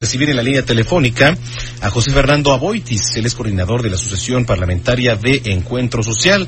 recibir 0.00 0.30
en 0.30 0.36
la 0.36 0.44
línea 0.44 0.64
telefónica 0.64 1.36
a 1.80 1.90
José 1.90 2.12
Fernando 2.12 2.52
Aboitis, 2.52 3.16
él 3.16 3.26
es 3.26 3.34
coordinador 3.34 3.82
de 3.82 3.90
la 3.90 3.96
Asociación 3.96 4.44
Parlamentaria 4.44 5.16
de 5.16 5.42
Encuentro 5.46 6.04
Social. 6.04 6.46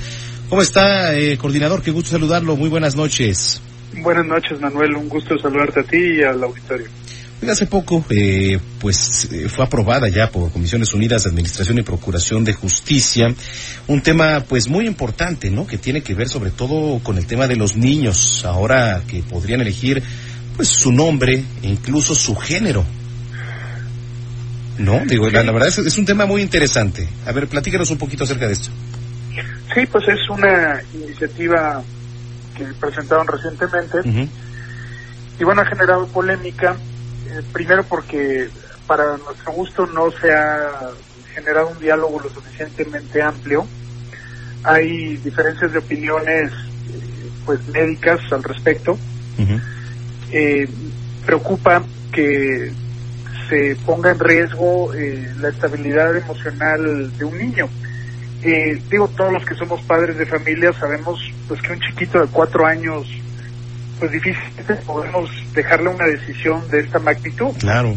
¿Cómo 0.49 0.63
está, 0.63 1.19
eh, 1.19 1.37
coordinador? 1.37 1.83
Qué 1.83 1.91
gusto 1.91 2.11
saludarlo. 2.11 2.55
Muy 2.55 2.69
buenas 2.69 2.95
noches. 2.95 3.61
Buenas 4.03 4.25
noches, 4.25 4.61
Manuel. 4.61 4.95
Un 4.95 5.09
gusto 5.09 5.37
saludarte 5.37 5.81
a 5.81 5.83
ti 5.83 5.99
y 5.99 6.23
al 6.23 6.41
auditorio. 6.45 6.87
Hace 7.51 7.67
poco, 7.67 8.05
eh, 8.11 8.57
pues, 8.79 9.29
eh, 9.33 9.49
fue 9.49 9.65
aprobada 9.65 10.09
ya 10.09 10.31
por 10.31 10.53
Comisiones 10.53 10.95
Unidas 10.95 11.25
de 11.25 11.31
Administración 11.31 11.77
y 11.79 11.83
Procuración 11.83 12.45
de 12.45 12.53
Justicia 12.53 13.35
un 13.89 14.01
tema, 14.01 14.45
pues, 14.49 14.69
muy 14.69 14.87
importante, 14.87 15.51
¿no? 15.51 15.67
Que 15.67 15.77
tiene 15.77 16.03
que 16.03 16.15
ver 16.15 16.29
sobre 16.29 16.53
todo 16.53 17.01
con 17.01 17.19
el 17.19 17.27
tema 17.27 17.49
de 17.49 17.57
los 17.57 17.75
niños, 17.75 18.45
ahora 18.45 19.03
que 19.09 19.25
podrían 19.25 19.61
elegir, 19.61 20.01
pues, 20.55 20.69
su 20.69 20.93
nombre 20.93 21.43
e 21.65 21.67
incluso 21.67 22.15
su 22.15 22.37
género. 22.37 22.87
No, 24.79 25.01
digo, 25.07 25.29
la, 25.31 25.43
la 25.43 25.53
verdad 25.53 25.69
es, 25.69 25.79
es 25.79 25.99
un 25.99 26.07
tema 26.07 26.27
muy 26.27 26.43
interesante. 26.43 27.09
A 27.27 27.33
ver, 27.33 27.49
platícanos 27.49 27.91
un 27.91 27.99
poquito 27.99 28.25
acerca 28.25 28.47
de 28.47 28.55
esto. 28.55 28.71
Sí, 29.75 29.87
pues 29.87 30.09
es 30.09 30.29
una 30.29 30.83
iniciativa 30.95 31.83
que 32.57 32.65
presentaron 32.81 33.27
recientemente 33.27 33.99
y 35.41 35.45
bueno, 35.45 35.63
ha 35.63 35.65
generado 35.65 36.07
polémica, 36.09 36.77
eh, 37.29 37.41
primero 37.53 37.83
porque 37.85 38.51
para 38.87 39.17
nuestro 39.17 39.53
gusto 39.53 39.87
no 39.87 40.11
se 40.11 40.31
ha 40.31 40.91
generado 41.33 41.69
un 41.69 41.79
diálogo 41.79 42.21
lo 42.21 42.29
suficientemente 42.29 43.23
amplio. 43.23 43.67
Hay 44.65 45.17
diferencias 45.17 45.73
de 45.73 45.79
opiniones 45.79 46.53
eh, 46.53 47.31
pues 47.47 47.67
médicas 47.69 48.21
al 48.33 48.43
respecto. 48.43 48.99
Eh, 50.33 50.69
preocupa 51.25 51.83
que 52.13 52.73
se 53.51 53.77
ponga 53.85 54.13
en 54.13 54.19
riesgo 54.21 54.95
eh, 54.95 55.29
la 55.41 55.49
estabilidad 55.49 56.17
emocional 56.17 57.19
de 57.19 57.25
un 57.25 57.37
niño. 57.37 57.69
Eh, 58.43 58.81
digo, 58.89 59.07
todos 59.09 59.33
los 59.33 59.45
que 59.45 59.55
somos 59.55 59.83
padres 59.83 60.17
de 60.17 60.25
familia 60.25 60.73
sabemos 60.73 61.21
pues 61.47 61.61
que 61.61 61.73
un 61.73 61.81
chiquito 61.81 62.21
de 62.21 62.27
cuatro 62.29 62.65
años, 62.65 63.07
pues 63.99 64.13
difícilmente 64.13 64.77
podemos 64.87 65.31
dejarle 65.53 65.91
una 65.91 66.07
decisión 66.07 66.67
de 66.71 66.81
esta 66.81 66.99
magnitud. 67.01 67.55
Claro. 67.59 67.95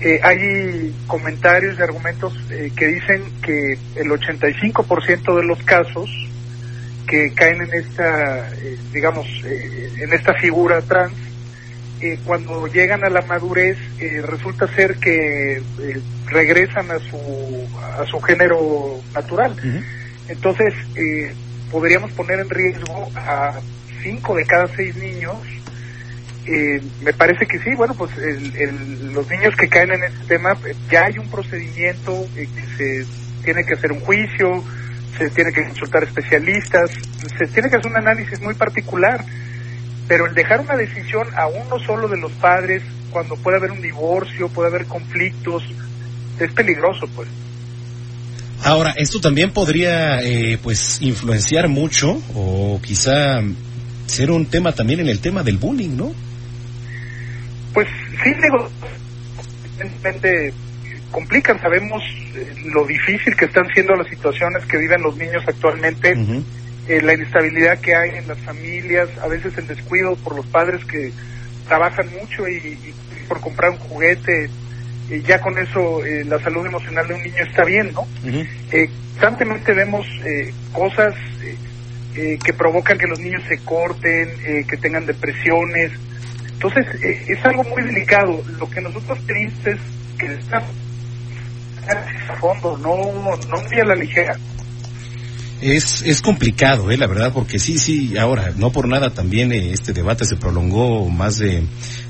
Eh, 0.00 0.20
hay 0.22 0.94
comentarios 1.06 1.76
y 1.78 1.82
argumentos 1.82 2.32
eh, 2.50 2.72
que 2.74 2.86
dicen 2.86 3.24
que 3.42 3.72
el 3.96 4.08
85% 4.08 5.36
de 5.36 5.44
los 5.44 5.62
casos 5.64 6.08
que 7.06 7.32
caen 7.34 7.60
en 7.62 7.74
esta, 7.74 8.50
digamos, 8.92 9.26
en 9.44 10.12
esta 10.12 10.34
figura 10.34 10.80
trans, 10.82 11.14
eh, 12.00 12.20
cuando 12.24 12.66
llegan 12.68 13.04
a 13.04 13.10
la 13.10 13.22
madurez 13.22 13.76
eh, 13.98 14.22
resulta 14.22 14.66
ser 14.74 14.98
que 15.00 15.10
eh, 15.56 15.62
regresan 16.30 16.90
a 16.90 16.98
su 17.10 17.68
a 18.00 18.04
su 18.06 18.20
género 18.22 19.02
natural. 19.14 19.52
Ujú. 19.52 19.82
Entonces 20.28 20.74
eh, 20.94 21.34
podríamos 21.70 22.12
poner 22.12 22.38
en 22.40 22.50
riesgo 22.50 23.10
a 23.16 23.60
cinco 24.02 24.34
de 24.36 24.44
cada 24.46 24.68
seis 24.76 24.94
niños. 24.96 25.42
Eh, 26.46 26.80
me 27.00 27.12
parece 27.14 27.46
que 27.46 27.58
sí, 27.60 27.70
bueno, 27.76 27.94
pues 27.98 28.10
el- 28.16 28.52
el- 28.56 29.12
los 29.12 29.28
niños 29.28 29.54
que 29.58 29.68
caen 29.68 29.90
en 29.92 30.02
este 30.04 30.26
tema, 30.26 30.58
ya 30.90 31.04
hay 31.06 31.18
un 31.18 31.28
procedimiento 31.28 32.12
que 32.34 32.46
se 32.78 33.06
tiene 33.44 33.62
que 33.66 33.74
hacer 33.74 33.92
un 33.92 34.00
juicio, 34.00 34.64
se 35.18 35.28
tiene 35.30 35.50
que 35.52 35.64
consultar 35.64 36.04
especialistas, 36.04 36.90
se 37.38 37.46
tiene 37.48 37.68
que 37.70 37.76
hacer 37.76 37.90
un 37.90 37.96
análisis 37.98 38.40
muy 38.40 38.54
particular, 38.54 39.18
pero 40.08 40.26
el 40.26 40.34
dejar 40.34 40.60
una 40.60 40.76
decisión 40.76 41.28
a 41.36 41.46
uno 41.46 41.78
solo 41.78 42.08
de 42.08 42.16
los 42.16 42.32
padres, 42.32 42.82
cuando 43.10 43.36
puede 43.36 43.58
haber 43.58 43.70
un 43.70 43.82
divorcio, 43.82 44.48
puede 44.48 44.68
haber 44.68 44.86
conflictos, 44.86 45.62
es 46.40 46.52
peligroso, 46.52 47.06
pues. 47.14 47.28
Ahora, 48.64 48.92
esto 48.96 49.20
también 49.20 49.52
podría, 49.52 50.20
eh, 50.22 50.58
pues, 50.60 51.00
influenciar 51.00 51.68
mucho 51.68 52.20
o 52.34 52.80
quizá 52.82 53.40
ser 54.06 54.30
un 54.30 54.46
tema 54.46 54.72
también 54.72 55.00
en 55.00 55.08
el 55.08 55.20
tema 55.20 55.42
del 55.42 55.58
bullying, 55.58 55.96
¿no? 55.96 56.12
Pues 57.72 57.86
sí, 58.24 58.30
digo, 58.42 58.68
evidentemente 59.64 60.52
complican, 61.10 61.60
sabemos 61.60 62.02
eh, 62.34 62.54
lo 62.72 62.86
difícil 62.86 63.36
que 63.36 63.44
están 63.44 63.68
siendo 63.72 63.94
las 63.94 64.08
situaciones 64.08 64.64
que 64.66 64.78
viven 64.78 65.02
los 65.02 65.16
niños 65.16 65.42
actualmente, 65.46 66.14
Ujú. 66.14 66.42
Eh, 66.88 67.00
la 67.02 67.14
inestabilidad 67.14 67.78
que 67.80 67.94
hay 67.94 68.10
en 68.16 68.28
las 68.28 68.38
familias, 68.40 69.08
a 69.22 69.28
veces 69.28 69.56
el 69.58 69.66
descuido 69.66 70.16
por 70.16 70.36
los 70.36 70.46
padres 70.46 70.84
que 70.84 71.12
trabajan 71.66 72.08
mucho 72.20 72.48
y, 72.48 72.56
y 72.56 72.94
por 73.28 73.40
comprar 73.40 73.70
un 73.70 73.78
juguete, 73.78 74.48
y 75.10 75.20
ya 75.22 75.40
con 75.40 75.56
eso 75.58 76.04
eh, 76.04 76.24
la 76.24 76.38
salud 76.40 76.66
emocional 76.66 77.06
de 77.08 77.14
un 77.14 77.22
niño 77.22 77.42
está 77.42 77.64
bien, 77.64 77.92
¿no? 77.94 78.06
Eh, 78.72 78.88
constantemente 79.12 79.72
vemos 79.72 80.06
eh, 80.24 80.52
cosas 80.72 81.14
eh, 81.42 81.56
eh, 82.14 82.38
que 82.44 82.52
provocan 82.52 82.96
que 82.98 83.06
los 83.06 83.18
niños 83.18 83.42
se 83.48 83.58
corten, 83.64 84.28
eh, 84.46 84.64
que 84.68 84.76
tengan 84.76 85.06
depresiones. 85.06 85.92
Entonces, 86.52 86.86
eh, 87.02 87.24
es 87.28 87.44
algo 87.44 87.64
muy 87.64 87.82
delicado. 87.82 88.42
Lo 88.58 88.68
que 88.68 88.80
nosotros 88.80 89.18
pedimos 89.26 89.66
es 89.66 89.78
que 90.18 90.26
está 90.26 90.58
a 91.88 92.36
fondo, 92.36 92.76
no, 92.78 92.96
no 93.48 93.62
muy 93.62 93.80
a 93.80 93.84
la 93.84 93.94
ligera. 93.94 94.36
Es, 95.60 96.02
es 96.02 96.22
complicado, 96.22 96.90
eh, 96.92 96.96
la 96.96 97.08
verdad, 97.08 97.32
porque 97.32 97.58
sí, 97.58 97.78
sí, 97.78 98.16
ahora, 98.16 98.52
no 98.56 98.70
por 98.70 98.86
nada 98.86 99.10
también 99.10 99.50
eh, 99.50 99.72
este 99.72 99.92
debate 99.92 100.24
se 100.24 100.36
prolongó 100.36 101.08
más 101.08 101.38
de 101.38 101.64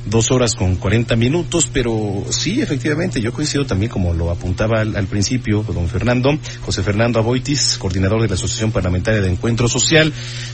dos 0.05 0.31
horas 0.31 0.55
con 0.55 0.77
40 0.77 1.17
minutos, 1.17 1.71
pero 1.73 2.25
sí, 2.29 2.61
efectivamente, 2.61 3.23
yo 3.23 3.33
coincido 3.33 3.65
también, 3.65 3.91
como 3.91 4.13
lo 4.13 4.31
apuntaba 4.31 4.81
al, 4.83 4.95
al 4.97 5.07
principio 5.07 5.63
don 5.63 5.89
Fernando, 5.89 6.39
José 6.61 6.83
Fernando 6.83 7.21
Aboitis, 7.21 7.79
coordinador 7.79 8.21
de 8.21 8.29
la 8.29 8.35
Asociación 8.35 8.71
Parlamentaria 8.71 9.23
de 9.23 9.31
Encuentro 9.31 9.67
Social, 9.67 10.13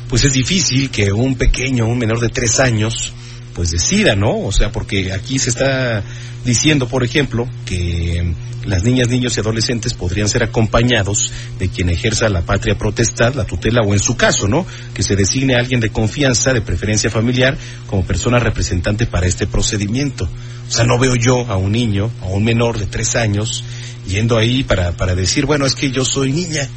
pues 0.08 0.24
es 0.24 0.32
difícil 0.32 0.90
que 0.90 1.12
un 1.12 1.34
pequeño, 1.34 1.88
un 1.88 1.98
menor 1.98 2.20
de 2.20 2.28
tres 2.28 2.60
años, 2.60 3.12
pues 3.54 3.70
decida, 3.70 4.16
¿no? 4.16 4.38
O 4.38 4.52
sea, 4.52 4.72
porque 4.72 5.12
aquí 5.12 5.38
se 5.38 5.50
está 5.50 6.02
diciendo, 6.44 6.88
por 6.88 7.04
ejemplo, 7.04 7.48
que 7.64 8.34
las 8.66 8.82
niñas, 8.82 9.08
niños 9.08 9.36
y 9.36 9.40
adolescentes 9.40 9.94
podrían 9.94 10.28
ser 10.28 10.42
acompañados 10.42 11.32
de 11.58 11.68
quien 11.68 11.88
ejerza 11.88 12.28
la 12.28 12.42
patria 12.42 12.76
protestad, 12.76 13.34
la 13.34 13.44
tutela 13.44 13.82
o 13.86 13.92
en 13.92 14.00
su 14.00 14.16
caso, 14.16 14.48
¿no? 14.48 14.66
Que 14.94 15.02
se 15.02 15.16
designe 15.16 15.54
a 15.54 15.60
alguien 15.60 15.80
de 15.80 15.90
confianza, 15.90 16.52
de 16.52 16.62
preferencia 16.62 17.10
familiar, 17.10 17.56
como 17.86 18.04
persona 18.04 18.38
representante 18.38 19.06
para 19.06 19.26
este 19.26 19.46
procedimiento. 19.46 20.28
O 20.68 20.70
sea, 20.70 20.84
no 20.84 20.98
veo 20.98 21.14
yo 21.14 21.46
a 21.50 21.56
un 21.56 21.72
niño, 21.72 22.10
a 22.22 22.26
un 22.26 22.44
menor 22.44 22.78
de 22.78 22.86
tres 22.86 23.16
años, 23.16 23.64
yendo 24.06 24.36
ahí 24.36 24.64
para, 24.64 24.92
para 24.92 25.14
decir, 25.14 25.46
bueno, 25.46 25.66
es 25.66 25.74
que 25.74 25.90
yo 25.90 26.04
soy 26.04 26.32
niña, 26.32 26.68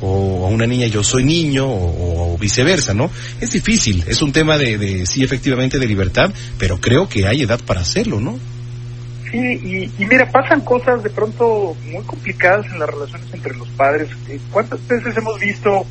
o 0.00 0.46
a 0.46 0.48
una 0.48 0.66
niña 0.66 0.86
yo 0.86 1.02
soy 1.02 1.24
niño, 1.24 1.66
o, 1.68 2.36
viceversa, 2.38 2.92
¿no? 2.92 3.10
Es 3.40 3.52
difícil, 3.52 4.04
es 4.06 4.20
un 4.20 4.30
tema 4.30 4.58
de, 4.58 4.76
de, 4.76 5.06
sí, 5.06 5.24
efectivamente, 5.24 5.78
de 5.78 5.86
libertad, 5.86 6.30
pero 6.58 6.78
creo 6.78 7.08
que 7.08 7.26
hay 7.26 7.42
edad 7.42 7.58
para 7.64 7.80
hacerlo, 7.80 8.20
¿no? 8.20 8.38
Sí, 9.30 9.90
y, 9.98 10.04
mira, 10.04 10.30
pasan 10.30 10.60
cosas 10.60 11.02
de 11.02 11.10
pronto 11.10 11.74
muy 11.90 12.04
complicadas 12.04 12.66
en 12.66 12.78
las 12.78 12.88
relaciones 12.88 13.26
entre 13.32 13.56
los 13.56 13.68
padres. 13.70 14.08
Eh, 14.28 14.38
¿Cuántas 14.52 14.86
veces 14.86 15.16
hemos 15.16 15.40
visto 15.40 15.84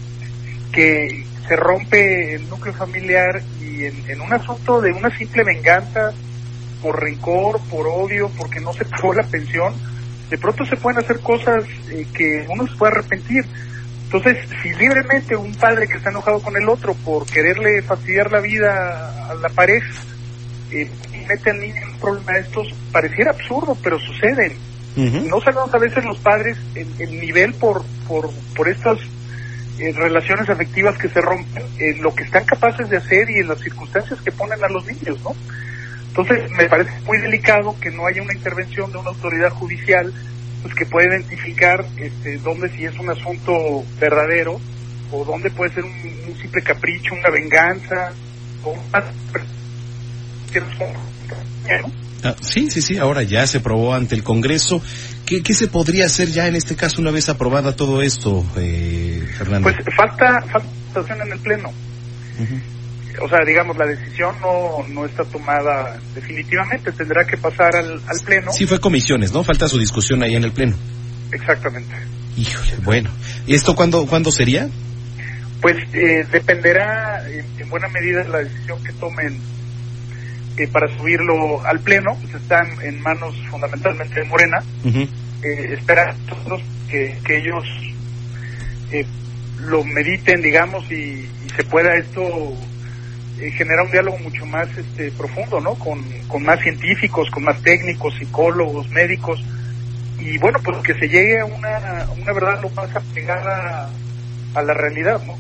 que 0.72 1.26
se 1.48 1.56
rompe 1.56 2.36
el 2.36 2.48
núcleo 2.48 2.74
familiar 2.74 3.42
y 3.62 3.86
en, 3.86 4.10
en 4.10 4.22
un 4.22 4.32
asunto 4.32 4.82
de 4.82 4.92
una 4.92 5.16
simple 5.18 5.44
venganza, 5.44 6.14
por 6.82 7.02
rencor, 7.02 7.60
por 7.70 7.88
odio, 7.88 8.30
porque 8.38 8.60
no 8.60 8.72
se 8.74 8.86
pagó 8.86 9.14
la 9.14 9.24
pensión, 9.24 9.74
de 10.30 10.38
pronto 10.38 10.66
se 10.66 10.76
pueden 10.78 11.00
hacer 11.04 11.20
cosas 11.20 11.64
eh, 11.90 12.06
que 12.14 12.46
uno 12.50 12.68
se 12.68 12.76
puede 12.76 12.94
arrepentir. 12.94 13.46
Entonces, 14.06 14.38
si 14.62 14.74
libremente 14.76 15.36
un 15.36 15.54
padre 15.56 15.88
que 15.88 15.98
está 15.98 16.10
enojado 16.10 16.42
con 16.42 16.56
el 16.56 16.70
otro 16.70 16.94
por 16.94 17.26
quererle 17.26 17.82
fastidiar 17.82 18.32
la 18.32 18.40
vida 18.40 19.30
a 19.30 19.34
la 19.36 19.50
pareja, 19.50 19.92
eh, 20.72 20.90
mete 21.28 21.50
al 21.50 21.60
niño 21.60 21.76
en 21.76 21.90
un 21.90 22.00
problema 22.00 22.34
de 22.34 22.40
estos, 22.42 22.74
pareciera 22.92 23.32
absurdo, 23.32 23.78
pero 23.84 24.00
suceden. 24.00 24.54
No 24.96 25.42
sabemos 25.42 25.74
a 25.74 25.78
veces 25.78 26.06
los 26.06 26.18
padres 26.20 26.58
el, 26.74 26.88
el 27.00 27.20
nivel 27.20 27.54
por, 27.56 27.84
por, 28.08 28.30
por 28.56 28.70
estas 28.70 28.98
eh, 29.78 29.92
relaciones 29.94 30.50
afectivas 30.50 30.98
que 30.98 31.10
se 31.10 31.20
rompen, 31.20 31.64
eh, 31.80 31.98
lo 32.00 32.16
que 32.16 32.24
están 32.24 32.46
capaces 32.46 32.90
de 32.90 32.96
hacer 32.96 33.30
y 33.30 33.40
en 33.40 33.50
las 33.50 33.60
circunstancias 33.60 34.22
que 34.22 34.32
ponen 34.32 34.64
a 34.64 34.70
los 34.70 34.86
niños, 34.86 35.20
¿no? 35.22 35.36
Entonces, 36.08 36.50
me 36.52 36.70
parece 36.70 36.92
muy 37.02 37.18
delicado 37.18 37.76
que 37.82 37.92
no 37.92 38.06
haya 38.08 38.22
una 38.22 38.34
intervención 38.34 38.90
de 38.90 39.00
una 39.00 39.10
autoridad 39.10 39.50
judicial 39.50 40.14
pues 40.66 40.74
que 40.74 40.88
pueda 40.88 41.10
identificar 41.10 41.86
este, 41.96 42.40
dónde 42.40 42.70
si 42.70 42.86
es 42.86 42.98
un 42.98 43.08
asunto 43.08 43.86
verdadero 44.00 44.60
o 45.12 45.24
dónde 45.24 45.52
puede 45.52 45.72
ser 45.76 45.84
un, 45.84 45.92
un 45.92 46.36
simple 46.42 46.64
capricho, 46.64 47.14
una 47.14 47.30
venganza 47.30 48.14
o 48.64 48.72
una... 48.72 49.04
Ah, 52.24 52.36
sí, 52.42 52.72
sí, 52.72 52.82
sí, 52.82 52.98
ahora 52.98 53.22
ya 53.22 53.46
se 53.46 53.60
aprobó 53.60 53.94
ante 53.94 54.16
el 54.16 54.24
Congreso. 54.24 54.82
¿Qué, 55.24 55.44
¿Qué, 55.44 55.54
se 55.54 55.68
podría 55.68 56.08
hacer 56.08 56.30
ya 56.30 56.48
en 56.48 56.56
este 56.56 56.76
caso 56.76 57.00
una 57.00 57.12
vez 57.12 57.30
aprobada 57.30 57.76
todo 57.76 58.02
esto, 58.02 58.44
eh, 58.58 59.24
Fernando? 59.38 59.70
Pues 59.72 59.96
falta, 59.96 60.42
falta 60.92 61.14
en 61.14 61.32
el 61.32 61.40
Pleno. 61.42 61.70
Uh 61.70 62.42
-huh. 62.42 62.62
O 63.22 63.30
sea, 63.30 63.40
digamos, 63.46 63.78
la 63.78 63.86
decisión 63.86 64.36
no, 64.42 64.86
no 64.90 65.06
está 65.06 65.24
tomada 65.26 66.00
definitivamente, 66.14 66.92
tendrá 66.92 67.26
que 67.26 67.38
pasar 67.38 67.76
al, 67.76 68.02
al 68.08 68.20
Pleno. 68.26 68.52
Sí, 68.52 68.66
fue 68.66 68.80
comisiones, 68.80 69.32
¿no? 69.32 69.44
Falta 69.44 69.68
su 69.68 69.78
discusión 69.78 70.22
ahí 70.24 70.36
en 70.36 70.44
el 70.44 70.52
Pleno. 70.52 70.76
Exactamente. 71.32 71.96
Híjole, 72.38 72.74
bueno. 72.84 73.10
¿Y 73.48 73.56
esto 73.56 73.76
cuándo, 73.76 74.06
cuándo 74.08 74.32
sería? 74.32 74.68
Pues 75.62 75.78
eh, 75.94 76.26
dependerá 76.32 77.28
en, 77.30 77.46
en, 77.60 77.70
buena 77.70 77.88
medida 77.88 78.24
de 78.24 78.30
la 78.30 78.38
decisión 78.40 78.84
que 78.84 78.92
tomen 78.94 79.40
eh, 80.58 80.68
para 80.68 80.88
subirlo 80.98 81.66
al 81.66 81.80
Pleno, 81.80 82.18
pues 82.22 82.36
están 82.42 82.68
en 82.82 83.02
manos 83.02 83.36
fundamentalmente 83.50 84.20
de 84.20 84.26
Morena. 84.26 84.64
Uh 84.84 84.90
-huh. 84.90 85.10
eh, 85.44 85.74
esperar 85.74 86.16
nosotros 86.28 86.62
que, 86.90 87.18
que 87.26 87.38
ellos 87.38 87.64
eh, 88.92 89.06
lo 89.60 89.84
mediten, 89.84 90.42
digamos, 90.42 90.90
y, 90.92 91.28
y 91.46 91.50
se 91.56 91.64
pueda 91.64 91.96
esto 91.96 92.22
eh, 93.40 93.52
generar 93.52 93.86
un 93.86 93.92
diálogo 93.92 94.18
mucho 94.20 94.46
más 94.46 94.68
este, 94.78 95.12
profundo, 95.12 95.60
¿no? 95.60 95.76
Con, 95.76 96.04
con 96.28 96.44
más 96.44 96.60
científicos, 96.62 97.30
con 97.30 97.44
más 97.44 97.62
técnicos, 97.62 98.14
psicólogos, 98.16 98.90
médicos, 98.90 99.42
y 100.20 100.38
bueno, 100.38 100.60
pues 100.64 100.78
que 100.80 100.94
se 100.94 101.08
llegue 101.08 101.40
a 101.40 101.46
una, 101.46 102.08
una 102.18 102.34
verdad 102.34 102.62
lo 102.62 102.70
más 102.70 102.96
apegada 102.96 103.90
a 104.54 104.62
la 104.62 104.74
realidad, 104.74 105.22
¿no? 105.26 105.38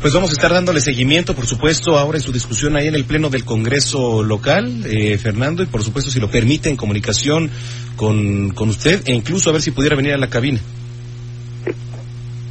Pues 0.00 0.12
vamos 0.12 0.30
a 0.30 0.34
estar 0.34 0.52
dándole 0.52 0.80
seguimiento, 0.80 1.34
por 1.34 1.46
supuesto, 1.46 1.98
ahora 1.98 2.18
en 2.18 2.22
su 2.22 2.30
discusión 2.30 2.76
ahí 2.76 2.86
en 2.86 2.94
el 2.94 3.04
Pleno 3.04 3.30
del 3.30 3.44
Congreso 3.44 4.22
local, 4.22 4.84
eh, 4.86 5.16
Fernando, 5.16 5.62
y 5.62 5.66
por 5.66 5.82
supuesto, 5.82 6.10
si 6.10 6.20
lo 6.20 6.30
permite, 6.30 6.68
en 6.68 6.76
comunicación 6.76 7.50
con, 7.96 8.50
con 8.50 8.68
usted, 8.68 9.02
e 9.06 9.14
incluso 9.14 9.48
a 9.48 9.54
ver 9.54 9.62
si 9.62 9.70
pudiera 9.70 9.96
venir 9.96 10.12
a 10.12 10.18
la 10.18 10.28
cabina. 10.28 10.60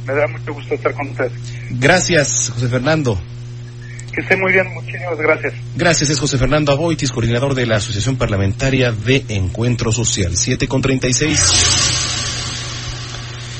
Me 0.06 0.14
da 0.14 0.26
mucho 0.26 0.52
gusto 0.52 0.74
estar 0.74 0.92
con 0.92 1.08
usted. 1.08 1.30
Gracias, 1.70 2.50
José 2.52 2.68
Fernando. 2.68 3.18
Que 4.16 4.22
esté 4.22 4.34
muy 4.34 4.50
bien, 4.50 4.72
muchísimas 4.72 5.18
gracias. 5.18 5.52
Gracias, 5.76 6.08
es 6.08 6.18
José 6.18 6.38
Fernando 6.38 6.72
Aboitis, 6.72 7.12
coordinador 7.12 7.54
de 7.54 7.66
la 7.66 7.76
Asociación 7.76 8.16
Parlamentaria 8.16 8.90
de 8.90 9.22
Encuentro 9.28 9.92
Social. 9.92 10.34
7 10.34 10.66
con 10.66 10.80
36. 10.80 11.52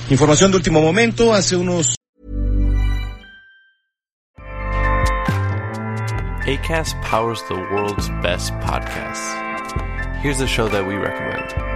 Información 0.08 0.52
de 0.52 0.56
último 0.56 0.80
momento, 0.80 1.34
hace 1.34 1.56
unos 1.56 1.94
ACAST 6.46 6.96
powers 7.02 7.42
the 7.48 7.54
world's 7.54 8.08
best 8.22 8.54
podcasts. 8.60 9.34
Here's 10.22 10.40
a 10.40 10.46
show 10.46 10.68
that 10.70 10.86
we 10.86 10.94
recommend. 10.94 11.75